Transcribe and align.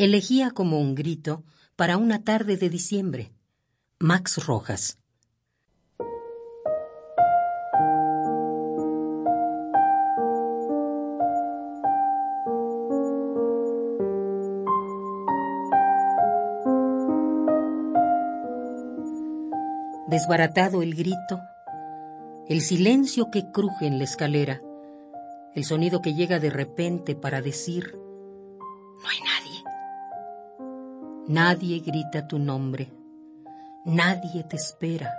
Elegía 0.00 0.52
como 0.52 0.80
un 0.80 0.94
grito 0.94 1.44
para 1.76 1.98
una 1.98 2.24
tarde 2.24 2.56
de 2.56 2.70
diciembre. 2.70 3.34
Max 3.98 4.46
Rojas. 4.46 4.98
Desbaratado 20.08 20.80
el 20.80 20.94
grito, 20.94 21.40
el 22.48 22.62
silencio 22.62 23.30
que 23.30 23.52
cruje 23.52 23.86
en 23.86 23.98
la 23.98 24.04
escalera, 24.04 24.62
el 25.54 25.64
sonido 25.64 26.00
que 26.00 26.14
llega 26.14 26.38
de 26.38 26.48
repente 26.48 27.14
para 27.14 27.42
decir, 27.42 27.98
no 27.98 29.06
hay 29.06 29.18
nadie. 29.20 29.59
Nadie 31.30 31.78
grita 31.78 32.26
tu 32.26 32.40
nombre, 32.40 32.92
nadie 33.84 34.42
te 34.42 34.56
espera, 34.56 35.14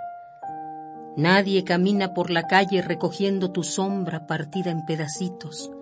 nadie 1.16 1.64
camina 1.64 2.12
por 2.12 2.28
la 2.28 2.46
calle 2.46 2.82
recogiendo 2.82 3.50
tu 3.50 3.62
sombra 3.62 4.26
partida 4.26 4.70
en 4.70 4.84
pedacitos, 4.84 5.72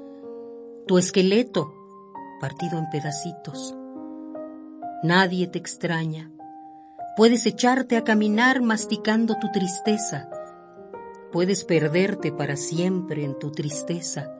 tu 0.87 0.99
esqueleto 0.99 1.75
partido 2.41 2.79
en 2.79 2.89
pedacitos. 2.91 3.75
Nadie 5.03 5.49
te 5.49 5.59
extraña, 5.59 6.31
Puedes 7.17 7.45
echarte 7.45 7.97
a 7.97 8.05
caminar 8.05 8.63
masticando 8.63 9.35
tu 9.35 9.51
tristeza. 9.51 10.31
Puedes 11.33 11.65
perderte 11.65 12.31
para 12.31 12.55
siempre 12.55 13.25
en 13.25 13.37
tu 13.37 13.51
tristeza. 13.51 14.33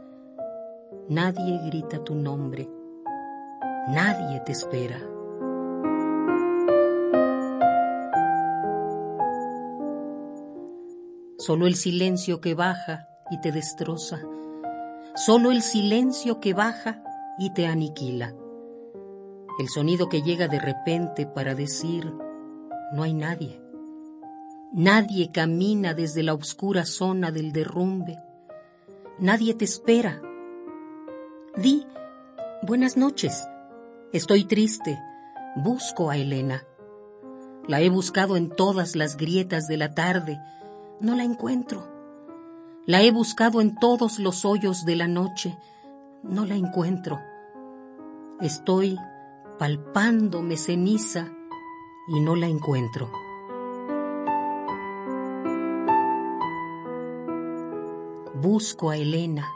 Nadie 1.09 1.59
grita 1.67 2.05
tu 2.05 2.15
nombre. 2.15 2.71
Nadie 3.89 4.39
te 4.47 4.53
espera. 4.53 5.20
Solo 11.41 11.67
el 11.67 11.75
silencio 11.75 12.43
que 12.43 12.55
baja 12.55 13.09
y 13.31 13.41
te 13.41 13.51
destroza. 13.51 14.21
Solo 15.17 15.51
el 15.53 15.63
silencio 15.63 16.39
que 16.39 16.53
baja 16.53 17.03
y 17.39 17.55
te 17.55 17.67
aniquila. 17.67 18.35
El 19.59 19.71
sonido 19.71 20.11
que 20.11 20.21
llega 20.21 20.49
de 20.49 20.61
repente 20.61 21.25
para 21.25 21.55
decir 21.55 22.13
no 22.93 23.05
hay 23.05 23.15
nadie. 23.15 23.59
Nadie 24.75 25.31
camina 25.33 25.95
desde 25.95 26.23
la 26.23 26.35
oscura 26.35 26.85
zona 26.85 27.31
del 27.31 27.53
derrumbe. 27.53 28.19
Nadie 29.19 29.55
te 29.55 29.65
espera. 29.65 30.21
Di, 31.57 31.87
buenas 32.65 32.99
noches. 32.99 33.49
Estoy 34.13 34.45
triste. 34.45 34.99
Busco 35.57 36.11
a 36.11 36.19
Elena. 36.19 36.67
La 37.67 37.81
he 37.81 37.89
buscado 37.89 38.37
en 38.37 38.51
todas 38.51 38.95
las 38.95 39.17
grietas 39.17 39.69
de 39.69 39.79
la 39.79 39.95
tarde. 39.95 40.39
No 41.01 41.17
la 41.17 41.25
encuentro. 41.25 41.89
La 42.85 43.01
he 43.01 43.11
buscado 43.11 43.63
en 43.63 43.75
todos 43.75 44.19
los 44.19 44.45
hoyos 44.45 44.85
de 44.85 44.97
la 44.97 45.09
noche. 45.09 45.57
No 46.23 46.45
la 46.45 46.57
encuentro. 46.57 47.19
Estoy 48.39 48.99
palpándome 49.59 50.59
ceniza 50.59 51.33
y 52.09 52.21
no 52.21 52.37
la 52.37 52.49
encuentro. 52.49 53.11
Busco 58.35 58.91
a 58.91 58.99
Elena. 58.99 59.49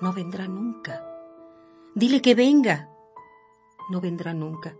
No 0.00 0.12
vendrá 0.12 0.46
nunca. 0.46 1.04
Dile 1.96 2.22
que 2.22 2.36
venga. 2.36 2.90
No 3.90 4.00
vendrá 4.00 4.34
nunca. 4.34 4.76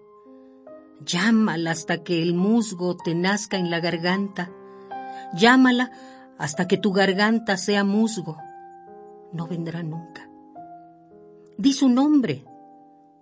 Llámala 1.01 1.73
hasta 1.73 2.05
que 2.05 2.23
el 2.23 2.35
musgo 2.35 2.97
te 2.97 3.17
nazca 3.17 3.57
en 3.57 3.71
la 3.71 3.81
garganta. 3.81 4.53
Llámala 5.35 5.91
hasta 6.39 6.67
que 6.67 6.79
tu 6.79 6.93
garganta 6.93 7.57
sea 7.57 7.85
musgo. 7.85 8.39
No 9.33 9.47
vendrá 9.47 9.83
nunca. 9.83 10.29
Di 11.57 11.73
su 11.73 11.89
nombre. 11.89 12.45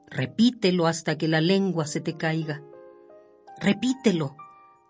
Repítelo 0.09 0.87
hasta 0.87 1.19
que 1.19 1.27
la 1.27 1.41
lengua 1.41 1.87
se 1.87 2.01
te 2.01 2.17
caiga. 2.17 2.63
Repítelo 3.59 4.37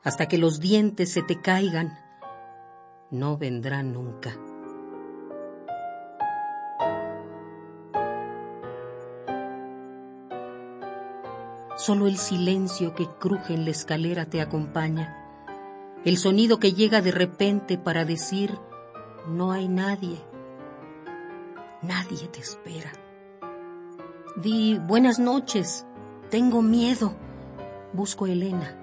hasta 0.02 0.26
que 0.26 0.38
los 0.38 0.60
dientes 0.60 1.12
se 1.12 1.22
te 1.22 1.40
caigan. 1.40 1.98
No 3.10 3.38
vendrá 3.38 3.82
nunca. 3.82 4.36
Solo 11.76 12.06
el 12.06 12.16
silencio 12.16 12.94
que 12.94 13.06
cruje 13.06 13.54
en 13.54 13.64
la 13.64 13.70
escalera 13.70 14.24
te 14.24 14.40
acompaña, 14.40 15.25
el 16.06 16.16
sonido 16.16 16.58
que 16.58 16.72
llega 16.72 17.02
de 17.02 17.10
repente 17.10 17.76
para 17.76 18.06
decir, 18.06 18.58
no 19.28 19.52
hay 19.52 19.68
nadie, 19.68 20.24
nadie 21.82 22.28
te 22.28 22.40
espera. 22.40 22.90
Di 24.36 24.78
buenas 24.78 25.18
noches, 25.18 25.84
tengo 26.30 26.62
miedo 26.62 27.14
busco 27.92 28.26
a 28.26 28.30
Elena. 28.30 28.76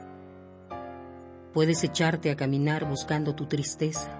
Puedes 1.53 1.83
echarte 1.83 2.31
a 2.31 2.35
caminar 2.35 2.89
buscando 2.89 3.35
tu 3.35 3.45
tristeza. 3.45 4.19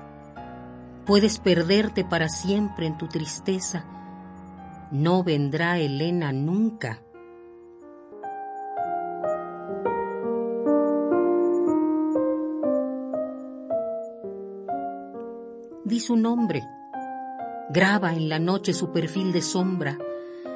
Puedes 1.05 1.39
perderte 1.39 2.05
para 2.05 2.29
siempre 2.29 2.85
en 2.85 2.97
tu 2.97 3.07
tristeza. 3.07 3.85
No 4.91 5.23
vendrá 5.23 5.79
Elena 5.79 6.31
nunca. 6.31 7.01
Su 16.03 16.15
nombre. 16.15 16.63
Graba 17.69 18.13
en 18.13 18.29
la 18.29 18.39
noche 18.39 18.73
su 18.73 18.91
perfil 18.91 19.31
de 19.31 19.41
sombra 19.41 19.97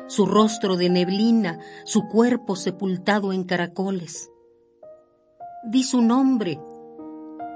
su 0.07 0.25
rostro 0.25 0.77
de 0.77 0.89
neblina, 0.89 1.59
su 1.83 2.07
cuerpo 2.07 2.55
sepultado 2.55 3.33
en 3.33 3.43
caracoles. 3.43 4.31
Di 5.65 5.83
su 5.83 6.01
nombre, 6.01 6.59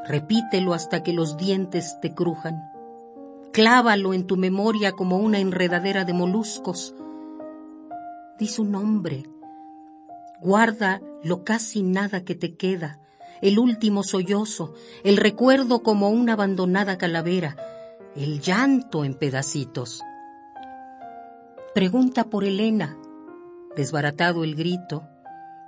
repítelo 0.06 0.74
hasta 0.74 1.02
que 1.02 1.13
los 1.13 1.38
dientes 1.38 1.97
te 2.02 2.13
crujan. 2.13 2.62
Clávalo 3.53 4.13
en 4.13 4.28
tu 4.28 4.38
memoria 4.38 4.91
como 4.91 5.18
una 5.18 5.40
enredadera 5.40 6.03
de 6.03 6.13
moluscos. 6.13 6.94
Di 8.38 8.47
su 8.47 8.66
nombre. 8.66 9.23
Guarda 10.41 11.02
lo 11.23 11.44
casi 11.44 11.84
nada 11.84 12.23
que 12.23 12.35
te 12.35 12.56
queda, 12.56 13.00
el 13.41 13.59
último 13.59 14.03
sollozo, 14.03 14.73
el 15.03 15.18
recuerdo 15.18 15.84
como 15.84 16.09
una 16.09 16.34
abandonada 16.34 16.97
calavera, 16.97 17.56
el 18.16 18.42
llanto 18.42 19.06
en 19.06 19.14
pedacitos. 19.14 20.04
Pregunta 21.74 22.26
por 22.26 22.44
Elena. 22.44 22.98
Desbaratado 23.76 24.44
el 24.44 24.56
grito, 24.56 25.08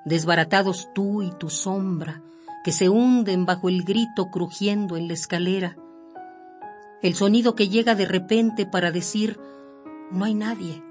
desbaratados 0.03 0.89
tú 0.93 1.21
y 1.21 1.31
tu 1.31 1.49
sombra, 1.49 2.21
que 2.65 2.73
se 2.73 2.89
hunden 2.89 3.45
bajo 3.45 3.69
el 3.69 3.83
grito 3.83 4.29
crujiendo 4.29 4.97
en 4.97 5.07
la 5.07 5.13
escalera. 5.13 5.77
El 7.01 7.15
sonido 7.15 7.55
que 7.55 7.69
llega 7.69 7.95
de 7.95 8.05
repente 8.05 8.65
para 8.65 8.91
decir, 8.91 9.39
no 10.11 10.25
hay 10.25 10.33
nadie. 10.35 10.83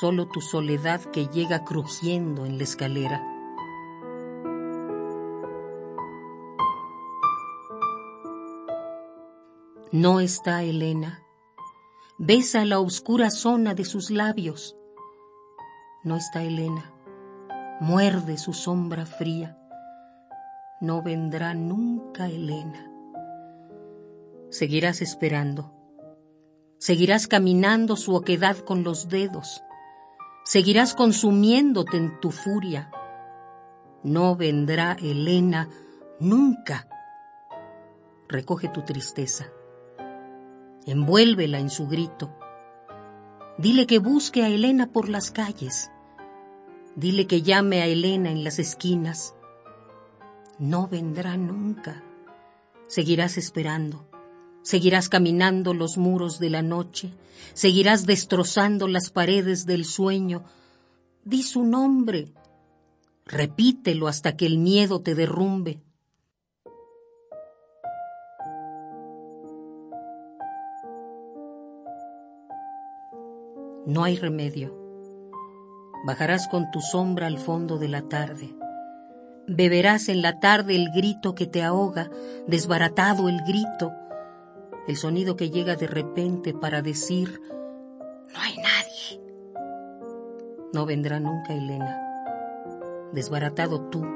Solo 0.00 0.26
tu 0.28 0.40
soledad 0.40 1.02
que 1.02 1.26
llega 1.26 1.64
crujiendo 1.64 2.46
en 2.46 2.56
la 2.56 2.64
escalera. 2.64 3.37
No 9.90 10.20
está 10.20 10.62
Elena 10.62 11.24
besa 12.18 12.64
la 12.64 12.80
oscura 12.80 13.30
zona 13.30 13.74
de 13.74 13.84
sus 13.84 14.10
labios. 14.10 14.76
No 16.02 16.16
está 16.16 16.42
Elena, 16.42 16.92
muerde 17.80 18.36
su 18.38 18.52
sombra 18.52 19.06
fría. 19.06 19.56
No 20.80 21.02
vendrá 21.02 21.54
nunca 21.54 22.26
Elena. 22.26 22.90
Seguirás 24.50 25.00
esperando. 25.00 25.72
Seguirás 26.78 27.28
caminando 27.28 27.96
su 27.96 28.14
oquedad 28.14 28.56
con 28.58 28.82
los 28.82 29.08
dedos. 29.08 29.62
Seguirás 30.44 30.94
consumiéndote 30.94 31.96
en 31.96 32.20
tu 32.20 32.30
furia. 32.30 32.90
No 34.02 34.34
vendrá 34.36 34.96
Elena 35.00 35.68
nunca. 36.20 36.88
Recoge 38.28 38.68
tu 38.68 38.82
tristeza 38.82 39.52
envuélvela 40.90 41.58
en 41.58 41.70
su 41.70 41.86
grito. 41.86 42.34
Dile 43.58 43.86
que 43.86 43.98
busque 43.98 44.42
a 44.42 44.48
Elena 44.48 44.92
por 44.92 45.08
las 45.08 45.30
calles. 45.30 45.90
Dile 46.96 47.26
que 47.26 47.42
llame 47.42 47.82
a 47.82 47.86
Elena 47.86 48.30
en 48.30 48.44
las 48.44 48.58
esquinas. 48.58 49.34
No 50.58 50.88
vendrá 50.88 51.36
nunca. 51.36 52.02
Seguirás 52.86 53.36
esperando. 53.36 54.08
Seguirás 54.62 55.08
caminando 55.08 55.74
los 55.74 55.98
muros 55.98 56.38
de 56.38 56.50
la 56.50 56.62
noche. 56.62 57.12
Seguirás 57.54 58.06
destrozando 58.06 58.88
las 58.88 59.10
paredes 59.10 59.66
del 59.66 59.84
sueño. 59.84 60.44
Di 61.24 61.42
su 61.42 61.64
nombre. 61.64 62.32
Repítelo 63.26 64.08
hasta 64.08 64.36
que 64.36 64.46
el 64.46 64.58
miedo 64.58 65.00
te 65.00 65.14
derrumbe. 65.14 65.80
No 73.88 74.04
hay 74.04 74.16
remedio. 74.16 74.76
Bajarás 76.04 76.46
con 76.48 76.70
tu 76.70 76.82
sombra 76.82 77.26
al 77.26 77.38
fondo 77.38 77.78
de 77.78 77.88
la 77.88 78.02
tarde. 78.02 78.54
Beberás 79.46 80.10
en 80.10 80.20
la 80.20 80.40
tarde 80.40 80.76
el 80.76 80.90
grito 80.94 81.34
que 81.34 81.46
te 81.46 81.62
ahoga, 81.62 82.10
desbaratado 82.46 83.30
el 83.30 83.40
grito, 83.46 83.94
el 84.86 84.96
sonido 84.98 85.36
que 85.36 85.48
llega 85.48 85.74
de 85.74 85.86
repente 85.86 86.52
para 86.52 86.82
decir, 86.82 87.40
no 88.34 88.38
hay 88.38 88.58
nadie. 88.58 89.22
No 90.74 90.84
vendrá 90.84 91.18
nunca 91.18 91.54
Elena, 91.54 91.98
desbaratado 93.14 93.88
tú 93.88 94.06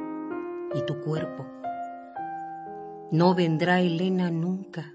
y 0.74 0.84
tu 0.84 1.00
cuerpo. 1.00 1.46
No 3.10 3.34
vendrá 3.34 3.80
Elena 3.80 4.30
nunca. 4.30 4.92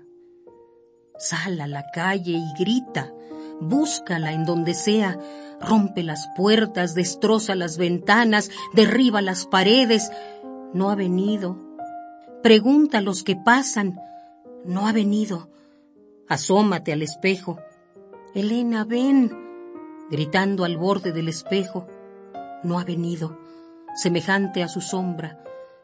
Sal 1.18 1.62
a 1.62 1.68
la 1.68 1.84
calle 1.92 2.34
y 2.34 2.54
grita, 2.60 3.12
búscala 3.60 4.34
en 4.34 4.46
donde 4.46 4.74
sea, 4.74 5.20
rompe 5.60 6.04
las 6.04 6.28
puertas, 6.36 6.94
destroza 6.94 7.56
las 7.56 7.78
ventanas, 7.78 8.52
derriba 8.74 9.22
las 9.22 9.46
paredes. 9.46 10.12
No 10.74 10.90
ha 10.90 10.96
venido. 10.96 11.58
Pregunta 12.44 13.00
a 13.00 13.02
los 13.02 13.24
que 13.24 13.36
pasan. 13.36 14.00
No 14.66 14.88
ha 14.88 14.94
venido. 14.94 15.50
Asómate 16.28 16.94
al 16.94 17.02
espejo. 17.02 17.60
Elena, 18.34 18.84
ven. 18.84 19.32
Gritando 20.10 20.64
al 20.64 20.78
borde 20.78 21.12
del 21.12 21.30
espejo. 21.30 21.88
No 22.64 22.80
ha 22.80 22.84
venido. 22.84 23.40
Semejante 23.96 24.62
a 24.62 24.68
su 24.68 24.82
sombra. 24.82 25.44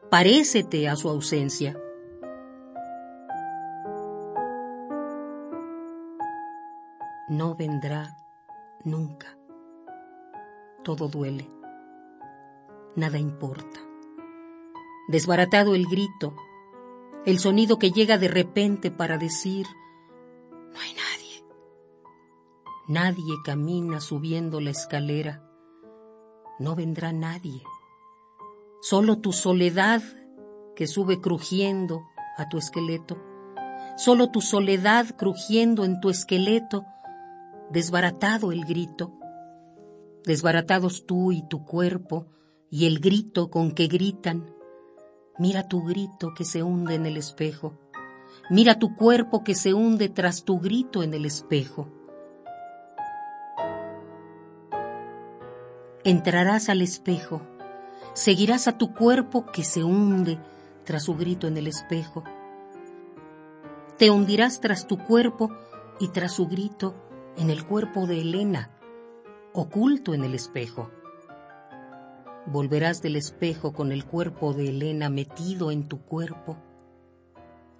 Parécete 0.09 0.87
a 0.87 0.95
su 0.95 1.09
ausencia. 1.09 1.77
No 7.33 7.55
vendrá 7.55 8.15
nunca. 8.83 9.35
Todo 10.83 11.07
duele. 11.07 11.49
Nada 12.95 13.17
importa. 13.17 13.79
Desbaratado 15.07 15.73
el 15.73 15.87
grito, 15.87 16.35
el 17.25 17.39
sonido 17.39 17.79
que 17.79 17.89
llega 17.89 18.19
de 18.19 18.27
repente 18.27 18.91
para 18.91 19.17
decir, 19.17 19.65
no 20.51 20.79
hay 20.79 20.93
nadie. 20.93 21.43
Nadie 22.87 23.33
camina 23.43 23.99
subiendo 23.99 24.61
la 24.61 24.69
escalera. 24.69 25.43
No 26.59 26.75
vendrá 26.75 27.13
nadie. 27.13 27.63
Solo 28.79 29.17
tu 29.17 29.33
soledad 29.33 30.03
que 30.75 30.85
sube 30.85 31.19
crujiendo 31.19 32.03
a 32.37 32.47
tu 32.47 32.59
esqueleto. 32.59 33.17
Solo 33.97 34.29
tu 34.29 34.39
soledad 34.39 35.07
crujiendo 35.17 35.83
en 35.83 35.99
tu 35.99 36.11
esqueleto. 36.11 36.85
Desbaratado 37.73 38.51
el 38.51 38.65
grito. 38.65 39.13
Desbaratados 40.25 41.07
tú 41.07 41.31
y 41.31 41.41
tu 41.41 41.65
cuerpo 41.65 42.27
y 42.69 42.85
el 42.85 42.99
grito 42.99 43.49
con 43.49 43.71
que 43.71 43.87
gritan. 43.87 44.45
Mira 45.39 45.67
tu 45.67 45.81
grito 45.81 46.35
que 46.35 46.45
se 46.45 46.61
hunde 46.61 46.93
en 46.93 47.07
el 47.07 47.17
espejo. 47.17 47.79
Mira 48.51 48.77
tu 48.77 48.95
cuerpo 48.95 49.43
que 49.43 49.55
se 49.55 49.73
hunde 49.73 50.09
tras 50.09 50.43
tu 50.43 50.59
grito 50.59 51.01
en 51.01 51.15
el 51.15 51.25
espejo. 51.25 51.87
Entrarás 56.03 56.69
al 56.69 56.83
espejo, 56.83 57.41
seguirás 58.13 58.67
a 58.67 58.77
tu 58.77 58.93
cuerpo 58.93 59.47
que 59.47 59.63
se 59.63 59.83
hunde 59.83 60.37
tras 60.83 61.05
su 61.05 61.15
grito 61.15 61.47
en 61.47 61.57
el 61.57 61.65
espejo. 61.65 62.23
Te 63.97 64.11
hundirás 64.11 64.61
tras 64.61 64.85
tu 64.85 64.99
cuerpo 64.99 65.49
y 65.99 66.09
tras 66.09 66.33
su 66.33 66.45
grito 66.47 66.93
en 67.37 67.49
el 67.49 67.65
cuerpo 67.65 68.07
de 68.07 68.21
Elena, 68.21 68.69
oculto 69.53 70.13
en 70.13 70.23
el 70.23 70.33
espejo. 70.33 70.91
Volverás 72.45 73.01
del 73.01 73.15
espejo 73.15 73.73
con 73.73 73.91
el 73.91 74.05
cuerpo 74.05 74.53
de 74.53 74.69
Elena 74.69 75.09
metido 75.09 75.71
en 75.71 75.87
tu 75.87 76.01
cuerpo 76.01 76.57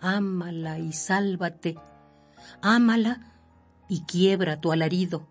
ámala 0.04 0.80
y 0.80 0.92
sálvate, 0.92 1.78
ámala 2.62 3.22
y 3.88 4.04
quiebra 4.04 4.60
tu 4.60 4.74
alarido. 4.74 5.30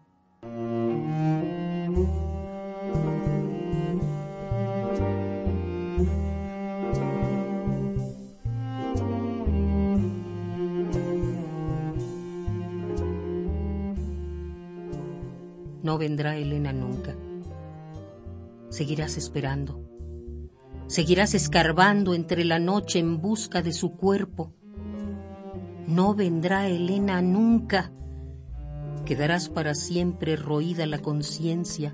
Vendrá 16.03 16.37
Elena 16.37 16.73
nunca. 16.73 17.15
Seguirás 18.69 19.17
esperando. 19.17 19.81
Seguirás 20.89 21.33
escarbando 21.35 22.13
entre 22.13 22.45
la 22.45 22.59
noche 22.59 22.99
en 22.99 23.23
busca 23.23 23.63
de 23.63 23.73
su 23.73 23.97
cuerpo 23.97 24.53
no 25.87 26.15
vendrá 26.15 26.69
Elena 26.69 27.21
nunca. 27.21 27.93
Quedarás 29.05 29.49
para 29.49 29.75
siempre 29.75 30.37
roída 30.37 30.87
la 30.87 31.01
conciencia, 31.01 31.93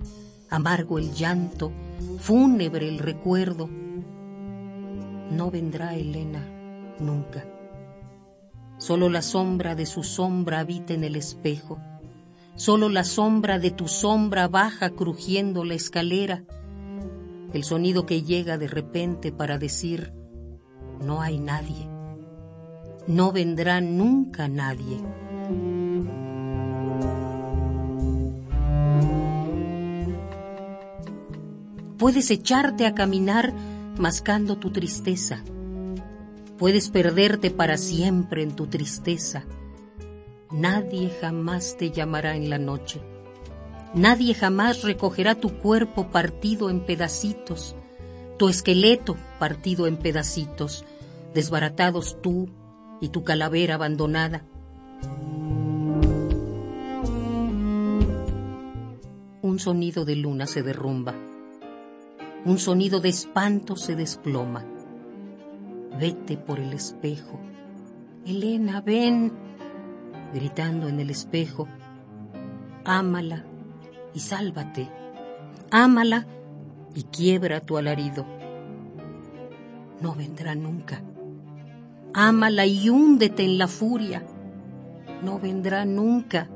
amargo 0.51 0.99
el 0.99 1.13
llanto, 1.13 1.73
fúnebre 2.19 2.89
el 2.89 2.99
recuerdo. 2.99 3.69
No 5.31 5.51
vendrá 5.51 5.95
Elena 5.97 6.47
nunca. 7.01 7.45
Solo 8.77 9.09
la 9.09 9.23
sombra 9.23 9.75
de 9.75 9.87
su 9.87 10.05
sombra 10.05 10.61
habita 10.61 10.95
en 10.95 11.03
el 11.03 11.17
espejo. 11.17 11.81
Solo 12.59 12.91
la 12.91 13.05
sombra 13.05 13.59
de 13.59 13.71
tu 13.71 13.89
sombra 13.89 14.47
baja 14.47 14.91
crujiendo 14.91 15.65
la 15.65 15.73
escalera. 15.73 16.45
El 17.55 17.65
sonido 17.65 18.05
que 18.05 18.23
llega 18.23 18.59
de 18.59 18.69
repente 18.69 19.33
para 19.33 19.57
decir, 19.57 20.13
no 21.01 21.23
hay 21.23 21.39
nadie 21.39 21.89
no 23.09 23.33
vendrá 23.33 23.81
nunca 23.81 24.49
nadie. 24.49 25.01
Puedes 31.97 32.31
echarte 32.31 32.87
a 32.87 32.95
caminar 32.95 33.53
mascando 33.99 34.59
tu 34.59 34.71
tristeza. 34.71 35.43
Puedes 36.59 36.91
perderte 36.91 37.51
para 37.51 37.79
siempre 37.79 38.43
en 38.43 38.55
tu 38.55 38.67
tristeza. 38.67 39.45
Nadie 40.51 41.11
jamás 41.11 41.77
te 41.77 41.91
llamará 41.91 42.35
en 42.35 42.49
la 42.49 42.59
noche. 42.59 43.01
Nadie 43.95 44.33
jamás 44.35 44.83
recogerá 44.83 45.35
tu 45.35 45.59
cuerpo 45.59 46.09
partido 46.09 46.71
en 46.71 46.81
pedacitos, 46.81 47.77
tu 48.39 48.49
esqueleto 48.49 49.17
partido 49.39 49.87
en 49.87 49.99
pedacitos, 49.99 50.85
desbaratados 51.35 52.21
tú 52.23 52.49
y 53.01 53.09
tu 53.11 53.25
calavera 53.25 53.75
abandonada. 53.75 54.45
Un 59.43 59.59
sonido 59.59 60.05
de 60.05 60.17
luna 60.17 60.47
se 60.47 60.63
derrumba. 60.63 61.15
Un 62.45 62.59
sonido 62.59 63.01
de 63.01 63.11
espanto 63.11 63.77
se 63.77 63.97
desploma. 63.97 64.65
Vete 65.99 66.37
por 66.37 66.59
el 66.59 66.73
espejo. 66.73 67.39
Elena, 68.25 68.81
ven. 68.81 69.48
Gritando 70.35 70.89
en 70.89 71.01
el 71.01 71.11
espejo. 71.11 71.69
Ámala 72.85 73.45
y 74.15 74.21
sálvate. 74.21 74.91
Ámala 75.71 76.27
y 76.95 77.05
quiebra 77.05 77.61
tu 77.61 77.77
alarido. 77.77 78.27
No 80.01 80.15
vendrá 80.15 80.55
nunca 80.55 81.03
ámala 82.13 82.67
y 82.67 82.89
húndete 82.89 83.45
en 83.45 83.59
la 83.59 83.69
furia. 83.69 84.27
No 85.23 85.39
vendrá 85.39 85.85
nunca. 85.85 86.49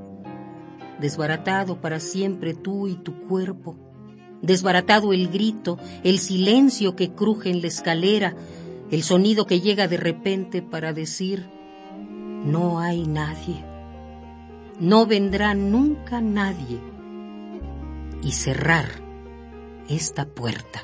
Desbaratado 1.01 1.81
para 1.81 2.01
siempre 2.01 2.55
tú 2.55 2.89
y 2.89 2.97
tu 2.97 3.29
cuerpo. 3.29 3.77
Desbaratado 4.41 5.13
el 5.13 5.29
grito, 5.29 5.79
el 6.03 6.19
silencio 6.19 6.97
que 6.97 7.13
cruje 7.13 7.51
en 7.51 7.61
la 7.61 7.69
escalera, 7.69 8.35
el 8.91 9.05
sonido 9.05 9.47
que 9.47 9.61
llega 9.61 9.87
de 9.87 9.97
repente 9.97 10.63
para 10.63 10.93
decir, 10.93 11.49
no 12.45 12.81
hay 12.81 13.07
nadie. 13.07 13.65
No 14.81 15.07
vendrá 15.07 15.55
nunca 15.55 16.21
nadie. 16.21 16.81
Y 18.23 18.33
cerrar 18.33 18.87
esta 19.89 20.27
puerta. 20.27 20.83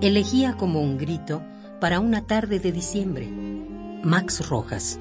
Elegía 0.00 0.54
como 0.56 0.80
un 0.80 0.96
grito 0.96 1.42
para 1.80 2.00
una 2.00 2.26
tarde 2.26 2.58
de 2.58 2.72
diciembre. 2.72 3.28
Max 4.02 4.48
Rojas. 4.48 5.00